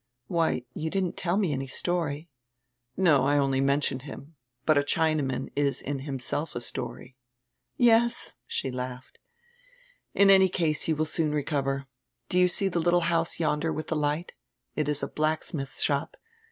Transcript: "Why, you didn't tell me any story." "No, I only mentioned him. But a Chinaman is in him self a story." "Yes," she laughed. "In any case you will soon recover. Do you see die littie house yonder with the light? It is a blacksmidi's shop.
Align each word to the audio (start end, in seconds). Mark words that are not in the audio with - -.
"Why, 0.25 0.63
you 0.73 0.89
didn't 0.89 1.15
tell 1.15 1.37
me 1.37 1.53
any 1.53 1.67
story." 1.67 2.27
"No, 2.97 3.23
I 3.27 3.37
only 3.37 3.61
mentioned 3.61 4.01
him. 4.01 4.33
But 4.65 4.79
a 4.79 4.81
Chinaman 4.81 5.49
is 5.55 5.79
in 5.79 5.99
him 5.99 6.17
self 6.17 6.55
a 6.55 6.59
story." 6.61 7.17
"Yes," 7.77 8.33
she 8.47 8.71
laughed. 8.71 9.19
"In 10.15 10.31
any 10.31 10.49
case 10.49 10.87
you 10.87 10.95
will 10.95 11.05
soon 11.05 11.31
recover. 11.31 11.85
Do 12.29 12.39
you 12.39 12.47
see 12.47 12.67
die 12.67 12.79
littie 12.79 13.01
house 13.03 13.39
yonder 13.39 13.71
with 13.71 13.89
the 13.89 13.95
light? 13.95 14.31
It 14.75 14.89
is 14.89 15.03
a 15.03 15.07
blacksmidi's 15.07 15.83
shop. 15.83 16.17